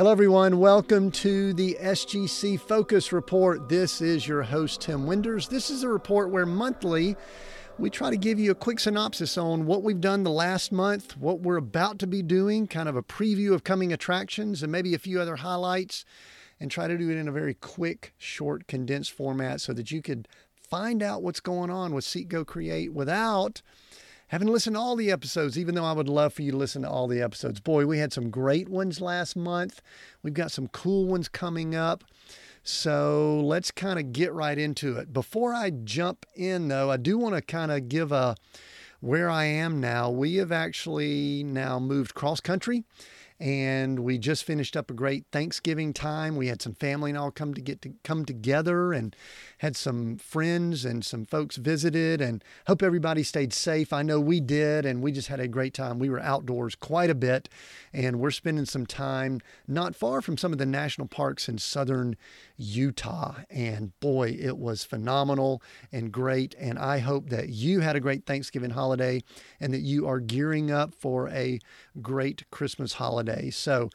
[0.00, 0.58] Hello, everyone.
[0.58, 3.68] Welcome to the SGC Focus Report.
[3.68, 5.48] This is your host, Tim Winders.
[5.48, 7.16] This is a report where monthly
[7.78, 11.18] we try to give you a quick synopsis on what we've done the last month,
[11.18, 14.94] what we're about to be doing, kind of a preview of coming attractions, and maybe
[14.94, 16.06] a few other highlights,
[16.58, 20.00] and try to do it in a very quick, short, condensed format so that you
[20.00, 23.60] could find out what's going on with Seek Go Create without
[24.30, 26.82] haven't listened to all the episodes, even though I would love for you to listen
[26.82, 27.58] to all the episodes.
[27.58, 29.82] Boy, we had some great ones last month.
[30.22, 32.04] We've got some cool ones coming up.
[32.62, 35.12] So let's kind of get right into it.
[35.12, 38.36] Before I jump in, though, I do want to kind of give a
[39.00, 40.10] where I am now.
[40.10, 42.84] We have actually now moved cross country
[43.40, 46.36] and we just finished up a great Thanksgiving time.
[46.36, 49.16] We had some family and all come to get to come together and
[49.58, 53.94] had some friends and some folks visited and hope everybody stayed safe.
[53.94, 55.98] I know we did and we just had a great time.
[55.98, 57.48] We were outdoors quite a bit
[57.94, 62.16] and we're spending some time not far from some of the national parks in southern
[62.58, 68.00] Utah and boy, it was phenomenal and great and I hope that you had a
[68.00, 69.22] great Thanksgiving holiday
[69.58, 71.58] and that you are gearing up for a
[72.02, 73.90] great Christmas holiday So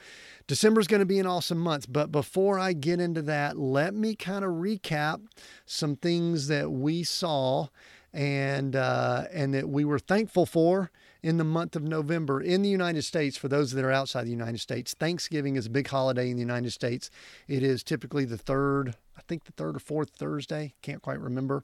[0.48, 1.88] December is going to be an awesome month.
[1.90, 5.22] But before I get into that, let me kind of recap
[5.66, 7.68] some things that we saw
[8.14, 10.92] and uh, and that we were thankful for
[11.26, 13.36] in the month of November in the United States.
[13.36, 16.42] For those that are outside the United States, Thanksgiving is a big holiday in the
[16.42, 17.10] United States.
[17.48, 21.64] It is typically the third I think the third or fourth Thursday, can't quite remember,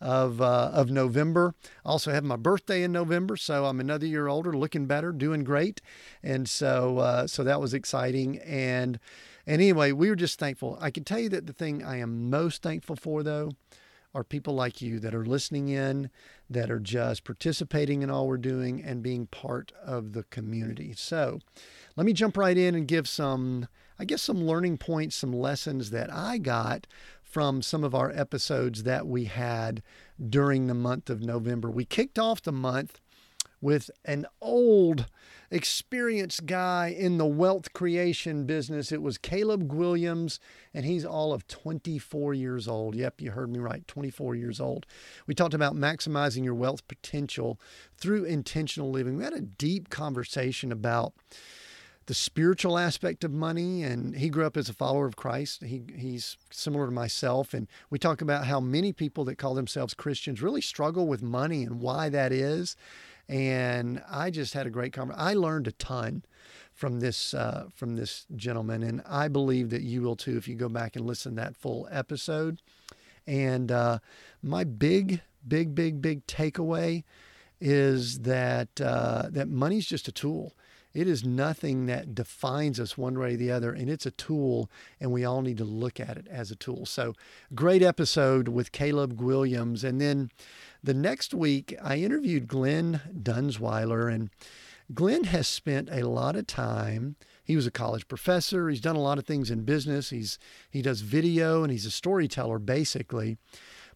[0.00, 1.54] of uh, of November.
[1.84, 5.44] I also have my birthday in November, so I'm another year older, looking better, doing
[5.44, 5.82] great,
[6.22, 8.38] and so uh, so that was exciting.
[8.38, 8.98] And
[9.46, 10.78] and anyway, we were just thankful.
[10.80, 13.50] I can tell you that the thing I am most thankful for, though,
[14.14, 16.10] are people like you that are listening in,
[16.50, 20.92] that are just participating in all we're doing and being part of the community.
[20.96, 21.40] So
[21.96, 23.68] let me jump right in and give some
[23.98, 26.88] I guess, some learning points, some lessons that I got
[27.22, 29.80] from some of our episodes that we had
[30.28, 31.70] during the month of November.
[31.70, 33.00] We kicked off the month
[33.62, 35.06] with an old,
[35.50, 38.90] experienced guy in the wealth creation business.
[38.90, 40.40] It was Caleb Williams,
[40.74, 42.94] and he's all of 24 years old.
[42.94, 44.84] Yep, you heard me right, 24 years old.
[45.26, 47.60] We talked about maximizing your wealth potential
[47.96, 49.16] through intentional living.
[49.16, 51.14] We had a deep conversation about
[52.06, 55.62] the spiritual aspect of money and he grew up as a follower of Christ.
[55.62, 59.94] He he's similar to myself and we talk about how many people that call themselves
[59.94, 62.76] Christians really struggle with money and why that is.
[63.32, 65.26] And I just had a great conversation.
[65.26, 66.22] I learned a ton
[66.74, 70.54] from this uh, from this gentleman and I believe that you will too if you
[70.54, 72.60] go back and listen to that full episode.
[73.26, 74.00] And uh,
[74.42, 77.04] my big big big big takeaway
[77.62, 80.54] is that uh, that money's just a tool
[80.94, 84.70] it is nothing that defines us one way or the other, and it's a tool,
[85.00, 86.84] and we all need to look at it as a tool.
[86.84, 87.14] So,
[87.54, 89.84] great episode with Caleb Williams.
[89.84, 90.30] And then
[90.82, 94.28] the next week, I interviewed Glenn Dunsweiler, and
[94.92, 97.16] Glenn has spent a lot of time.
[97.42, 98.68] He was a college professor.
[98.68, 100.10] He's done a lot of things in business.
[100.10, 100.38] He's
[100.70, 103.38] he does video and he's a storyteller basically.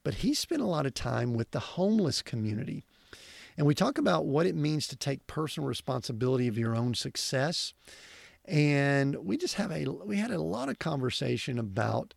[0.03, 2.85] But he spent a lot of time with the homeless community.
[3.57, 7.73] And we talk about what it means to take personal responsibility of your own success.
[8.45, 12.15] And we just have a we had a lot of conversation about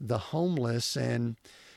[0.00, 1.36] the homeless and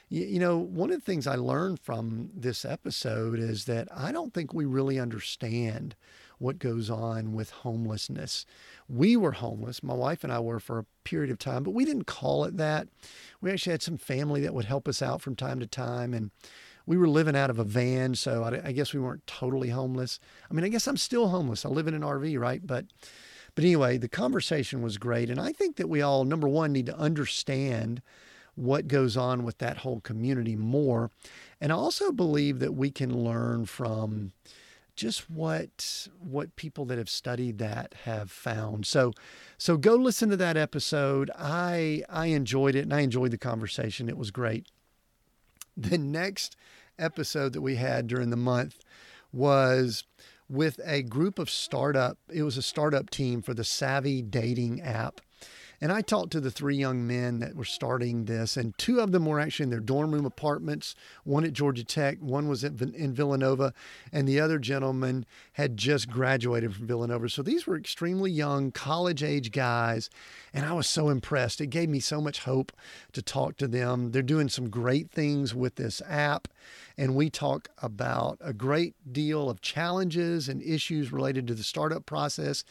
[0.09, 4.33] you know, one of the things I learned from this episode is that I don't
[4.33, 5.95] think we really understand
[6.37, 8.45] what goes on with homelessness.
[8.87, 9.81] We were homeless.
[9.81, 12.57] My wife and I were for a period of time, but we didn't call it
[12.57, 12.87] that.
[13.41, 16.13] We actually had some family that would help us out from time to time.
[16.13, 16.29] And
[16.85, 20.19] we were living out of a van, so I, I, guess we weren't totally homeless.
[20.49, 21.65] I mean, I guess I'm still homeless.
[21.65, 22.65] I live in an RV, right?
[22.65, 22.85] But,
[23.55, 26.85] but anyway, the conversation was great, and I think that we all, number one, need
[26.87, 28.01] to understand
[28.55, 31.11] what goes on with that whole community more,
[31.59, 34.31] and I also believe that we can learn from
[34.95, 38.85] just what what people that have studied that have found.
[38.85, 39.11] So
[39.57, 41.29] so go listen to that episode.
[41.37, 44.09] I I enjoyed it and I enjoyed the conversation.
[44.09, 44.67] It was great.
[45.77, 46.55] The next
[46.97, 48.79] episode that we had during the month
[49.33, 50.05] was
[50.49, 55.19] with a group of startup, it was a startup team for the Savvy dating app.
[55.81, 59.11] And I talked to the three young men that were starting this, and two of
[59.11, 63.13] them were actually in their dorm room apartments, one at Georgia Tech, one was in
[63.13, 63.73] Villanova,
[64.11, 67.29] and the other gentleman had just graduated from Villanova.
[67.29, 70.09] So these were extremely young, college age guys,
[70.53, 71.59] and I was so impressed.
[71.59, 72.71] It gave me so much hope
[73.13, 74.11] to talk to them.
[74.11, 76.47] They're doing some great things with this app,
[76.97, 82.05] and we talk about a great deal of challenges and issues related to the startup
[82.05, 82.63] process.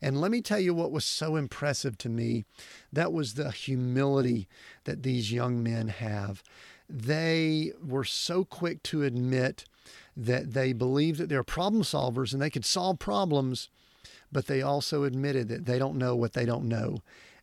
[0.00, 2.44] And let me tell you what was so impressive to me
[2.92, 4.48] that was the humility
[4.84, 6.42] that these young men have.
[6.88, 9.64] They were so quick to admit
[10.16, 13.68] that they believe that they're problem solvers and they could solve problems,
[14.30, 16.98] but they also admitted that they don't know what they don't know.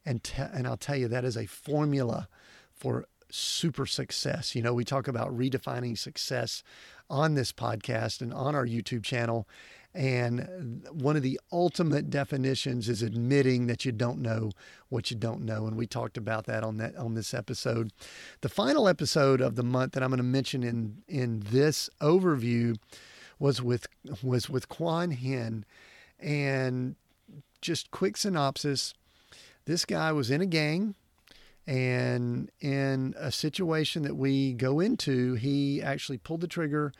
[0.05, 2.27] And, and I'll tell you, that is a formula
[2.73, 4.55] for super success.
[4.55, 6.63] You know, we talk about redefining success
[7.09, 9.47] on this podcast and on our YouTube channel.
[9.93, 14.51] And one of the ultimate definitions is admitting that you don't know
[14.89, 15.65] what you don't know.
[15.65, 17.91] And we talked about that on that on this episode.
[18.41, 22.77] The final episode of the month that I'm going to mention in in this overview
[23.39, 23.87] was with
[24.21, 25.63] was with Quan Huynh.
[26.19, 26.95] And
[27.61, 28.93] just quick synopsis.
[29.65, 30.95] This guy was in a gang
[31.69, 36.91] and in a situation that we go into, he actually pulled the trigger,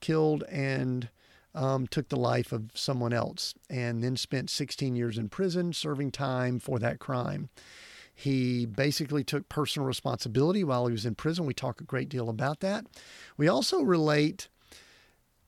[0.00, 1.10] killed, and
[1.54, 6.10] um, took the life of someone else, and then spent 16 years in prison serving
[6.10, 7.50] time for that crime.
[8.14, 11.44] He basically took personal responsibility while he was in prison.
[11.44, 12.86] We talk a great deal about that.
[13.36, 14.48] We also relate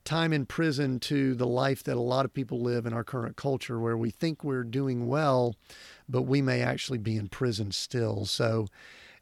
[0.07, 3.35] time in prison to the life that a lot of people live in our current
[3.35, 5.55] culture where we think we're doing well,
[6.09, 8.25] but we may actually be in prison still.
[8.25, 8.67] So,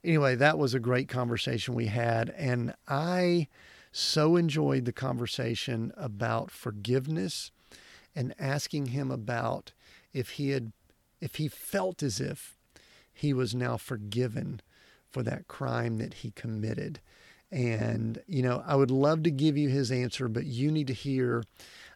[0.03, 2.29] anyway, that was a great conversation we had.
[2.37, 3.47] And I
[3.91, 7.51] so enjoyed the conversation about forgiveness
[8.15, 9.71] and asking him about
[10.13, 10.71] if he had,
[11.21, 12.57] if he felt as if
[13.13, 14.61] he was now forgiven
[15.09, 16.99] for that crime that he committed.
[17.51, 20.93] And, you know, I would love to give you his answer, but you need to
[20.93, 21.43] hear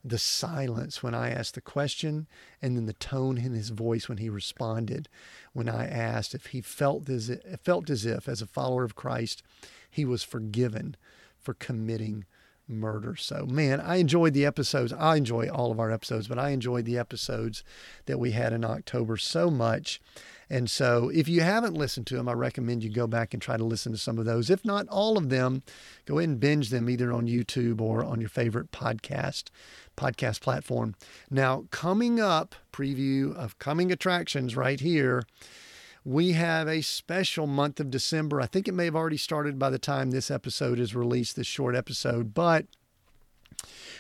[0.04, 2.28] the silence when I asked the question
[2.62, 5.10] and then the tone in his voice when he responded.
[5.54, 8.96] When I asked if he felt as if, felt as if as a follower of
[8.96, 9.44] Christ
[9.90, 10.96] he was forgiven
[11.40, 12.25] for committing
[12.69, 13.16] murder.
[13.16, 14.94] So, man, I enjoyed the episodes.
[14.94, 17.63] I enjoy all of our episodes, but I enjoyed the episodes
[18.06, 20.00] that we had in October so much.
[20.50, 23.57] And so, if you haven't listened to them, I recommend you go back and try
[23.57, 24.50] to listen to some of those.
[24.50, 25.63] If not all of them,
[26.06, 29.45] go ahead and binge them either on YouTube or on your favorite podcast
[29.98, 30.95] podcast platform.
[31.30, 35.24] Now, coming up, preview of coming attractions right here.
[36.06, 38.40] We have a special month of December.
[38.42, 41.48] I think it may have already started by the time this episode is released, this
[41.48, 42.66] short episode, but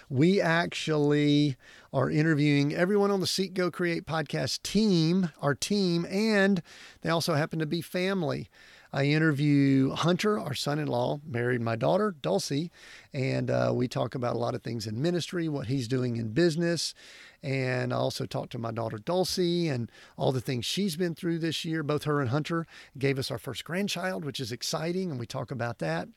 [0.09, 1.57] we actually
[1.93, 6.61] are interviewing everyone on the Seek Go Create podcast team, our team, and
[7.01, 8.49] they also happen to be family.
[8.91, 12.71] I interview Hunter, our son in law, married my daughter, Dulcie,
[13.13, 16.29] and uh, we talk about a lot of things in ministry, what he's doing in
[16.29, 16.95] business.
[17.43, 21.39] And I also talked to my daughter, Dulcie, and all the things she's been through
[21.39, 21.83] this year.
[21.83, 22.65] Both her and Hunter
[22.97, 26.09] gave us our first grandchild, which is exciting, and we talk about that.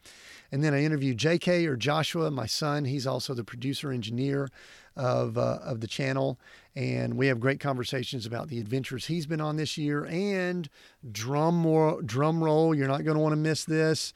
[0.50, 2.86] And then I interviewed JK or Joshua, my son.
[2.86, 4.48] He's also the producer engineer
[4.96, 6.38] of, uh, of the channel.
[6.74, 10.04] And we have great conversations about the adventures he's been on this year.
[10.04, 10.68] And
[11.10, 14.12] drum, drum roll, you're not going to want to miss this.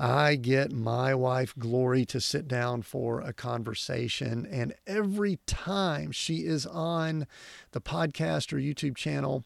[0.00, 4.46] I get my wife, Glory, to sit down for a conversation.
[4.46, 7.26] And every time she is on
[7.72, 9.44] the podcast or YouTube channel,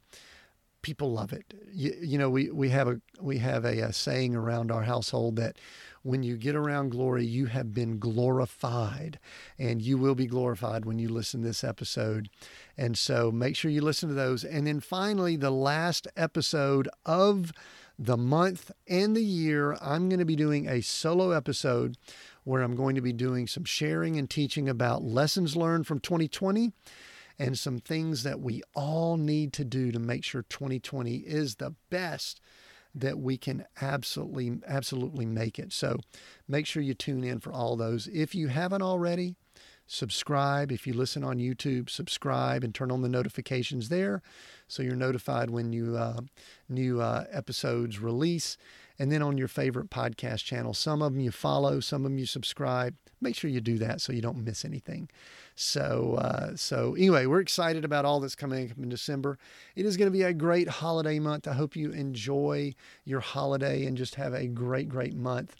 [0.83, 1.55] people love it.
[1.73, 5.37] You, you know, we, we have a we have a, a saying around our household
[5.37, 5.57] that
[6.03, 9.21] when you get around glory, you have been glorified,
[9.59, 12.29] and you will be glorified when you listen to this episode.
[12.77, 14.45] And so make sure you listen to those.
[14.45, 17.53] And then finally, the last episode of
[17.99, 21.97] the month and the year, I'm going to be doing a solo episode
[22.45, 26.73] where I'm going to be doing some sharing and teaching about lessons learned from 2020
[27.43, 31.75] and some things that we all need to do to make sure 2020 is the
[31.91, 32.41] best
[32.95, 35.73] that we can absolutely absolutely make it.
[35.73, 35.99] So
[36.47, 38.07] make sure you tune in for all those.
[38.07, 39.35] If you haven't already,
[39.87, 40.71] subscribe.
[40.71, 44.23] If you listen on YouTube, subscribe and turn on the notifications there
[44.69, 46.21] so you're notified when new uh,
[46.69, 48.57] new uh, episodes release.
[49.03, 52.19] And then on your favorite podcast channel, some of them you follow, some of them
[52.19, 52.95] you subscribe.
[53.21, 55.11] Make sure you do that so you don't miss anything.
[55.57, 59.41] So, uh, so anyway, we're excited about all that's coming up in December.
[59.75, 61.49] It is going to be a great holiday month.
[61.49, 65.57] I hope you enjoy your holiday and just have a great, great month.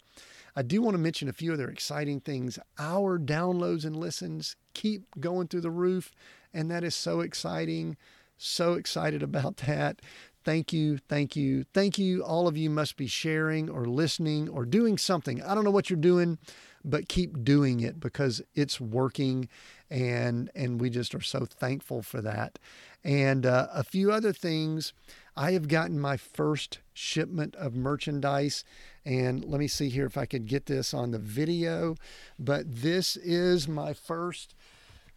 [0.55, 2.57] I do want to mention a few other exciting things.
[2.79, 6.13] Our downloads and listens keep going through the roof,
[6.53, 7.97] and that is so exciting.
[8.37, 10.01] So excited about that.
[10.43, 12.23] Thank you, thank you, thank you.
[12.23, 15.41] All of you must be sharing or listening or doing something.
[15.41, 16.37] I don't know what you're doing,
[16.83, 19.47] but keep doing it because it's working,
[19.89, 22.59] and and we just are so thankful for that.
[23.03, 24.93] And uh, a few other things.
[25.35, 28.63] I have gotten my first shipment of merchandise
[29.05, 31.95] And let me see here if I could get this on the video.
[32.39, 34.55] But this is my first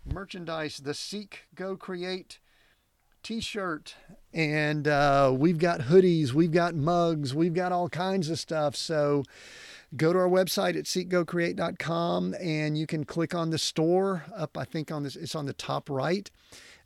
[0.04, 2.38] merchandise, the Seek Go Create
[3.26, 3.96] t-shirt
[4.32, 8.76] and uh, we've got hoodies we've got mugs we've got all kinds of stuff.
[8.76, 9.24] So
[9.96, 14.62] go to our website at seekgocreate.com and you can click on the store up i
[14.62, 16.30] think on this it's on the top right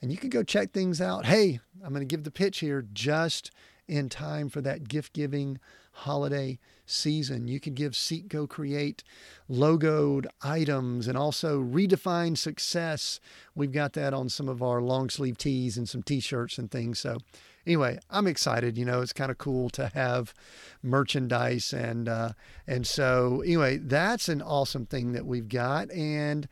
[0.01, 1.27] and you can go check things out.
[1.27, 3.51] Hey i'm going to give the pitch here just
[3.87, 5.61] in time for that gift giving
[5.93, 6.59] holiday
[6.91, 7.49] season.
[7.49, 9.03] You can give Seek Go Create
[9.51, 13.21] logoed items and also redefine success.
[13.55, 16.71] We've got that on some of our long sleeve tees and some t shirts and
[16.71, 16.99] things.
[16.99, 17.19] So,
[17.67, 18.79] anyway, I'm excited.
[18.79, 20.35] You know, it's kind of cool to have
[20.83, 22.33] merchandise and uh,
[22.67, 26.49] and so anyway, that's an awesome thing that we've got, and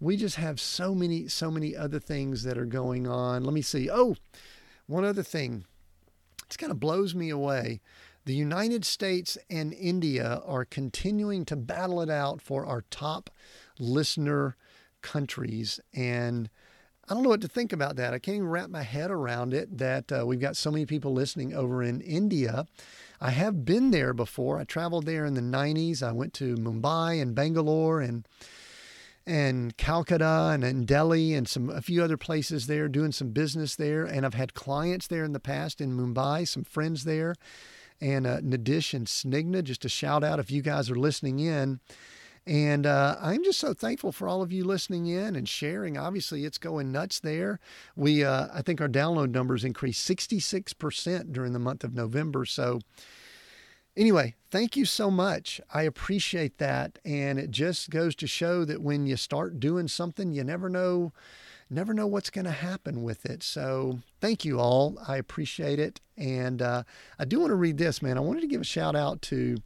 [0.00, 3.44] we just have so many so many other things that are going on.
[3.44, 3.90] Let me see.
[3.90, 4.16] Oh,
[4.86, 5.64] one other thing.
[6.50, 7.80] It kind of blows me away.
[8.26, 13.28] The United States and India are continuing to battle it out for our top
[13.78, 14.56] listener
[15.02, 15.78] countries.
[15.92, 16.48] And
[17.06, 18.14] I don't know what to think about that.
[18.14, 21.12] I can't even wrap my head around it that uh, we've got so many people
[21.12, 22.66] listening over in India.
[23.20, 24.58] I have been there before.
[24.58, 26.02] I traveled there in the 90s.
[26.02, 28.26] I went to Mumbai and Bangalore and
[29.26, 33.74] and Calcutta and, and Delhi and some a few other places there doing some business
[33.74, 37.34] there and I've had clients there in the past in Mumbai, some friends there
[38.00, 39.62] and uh, Nadish and Snigna.
[39.62, 41.80] Just a shout out if you guys are listening in.
[42.46, 45.96] And uh, I'm just so thankful for all of you listening in and sharing.
[45.96, 47.58] Obviously, it's going nuts there.
[47.96, 52.44] We, uh, I think our download numbers increased 66% during the month of November.
[52.44, 52.80] So,
[53.96, 55.58] anyway, thank you so much.
[55.72, 56.98] I appreciate that.
[57.02, 61.14] And it just goes to show that when you start doing something, you never know
[61.74, 63.42] never know what's going to happen with it.
[63.42, 64.98] So thank you all.
[65.06, 66.00] I appreciate it.
[66.16, 66.84] And uh,
[67.18, 68.16] I do want to read this, man.
[68.16, 69.58] I wanted to give a shout out to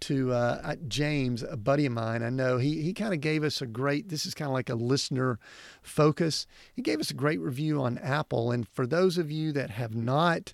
[0.00, 2.22] to uh, James, a buddy of mine.
[2.22, 4.08] I know he he kind of gave us a great.
[4.08, 5.38] This is kind of like a listener
[5.82, 6.46] focus.
[6.74, 8.50] He gave us a great review on Apple.
[8.50, 10.52] And for those of you that have not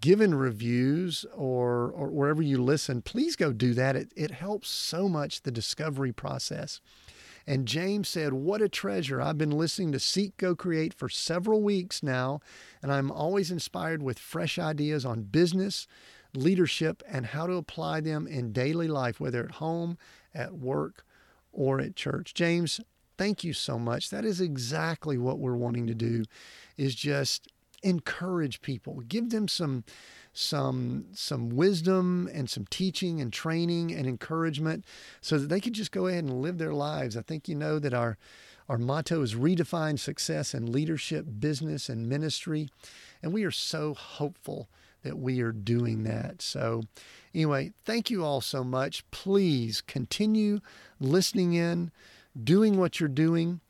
[0.00, 3.96] given reviews or or wherever you listen, please go do that.
[3.96, 6.80] It it helps so much the discovery process.
[7.46, 9.20] And James said, What a treasure.
[9.20, 12.40] I've been listening to Seek Go Create for several weeks now,
[12.82, 15.86] and I'm always inspired with fresh ideas on business,
[16.34, 19.98] leadership, and how to apply them in daily life, whether at home,
[20.34, 21.04] at work,
[21.52, 22.34] or at church.
[22.34, 22.80] James,
[23.18, 24.10] thank you so much.
[24.10, 26.24] That is exactly what we're wanting to do
[26.76, 27.48] is just
[27.82, 29.84] encourage people, give them some
[30.32, 34.84] some some wisdom and some teaching and training and encouragement
[35.20, 37.16] so that they could just go ahead and live their lives.
[37.16, 38.16] I think you know that our
[38.68, 42.68] our motto is redefine success in leadership, business, and ministry.
[43.22, 44.68] And we are so hopeful
[45.02, 46.40] that we are doing that.
[46.40, 46.84] So,
[47.34, 49.04] anyway, thank you all so much.
[49.10, 50.60] Please continue
[51.00, 51.90] listening in,
[52.42, 53.60] doing what you're doing.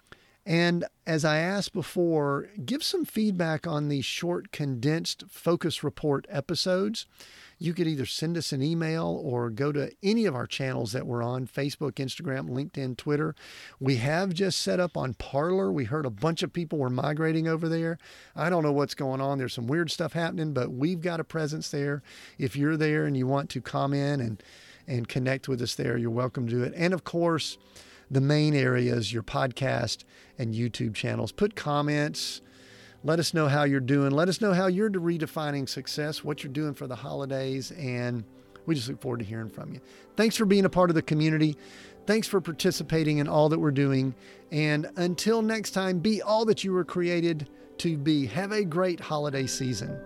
[0.45, 7.07] And as I asked before, give some feedback on these short, condensed focus report episodes.
[7.59, 11.07] You could either send us an email or go to any of our channels that
[11.07, 13.37] we're on Facebook, Instagram, LinkedIn, Twitter.
[13.79, 15.71] We have just set up on Parler.
[15.71, 17.99] We heard a bunch of people were migrating over there.
[18.35, 19.39] I don't know what's going on.
[19.39, 22.03] There's some weird stuff happening, but we've got a presence there.
[22.37, 24.43] If you're there and you want to comment and,
[24.89, 26.73] and connect with us there, you're welcome to do it.
[26.75, 27.59] And of course,
[28.13, 30.05] the main areas, your podcast
[30.39, 31.33] and YouTube channels.
[31.33, 32.43] Put comments.
[33.03, 34.13] Let us know how you're doing.
[34.13, 38.23] Let us know how you're redefining success, what you're doing for the holidays, and
[38.67, 39.81] we just look forward to hearing from you.
[40.15, 41.57] Thanks for being a part of the community.
[42.07, 44.15] Thanks for participating in all that we're doing.
[44.53, 48.27] And until next time, be all that you were created to be.
[48.27, 49.99] Have a great holiday season.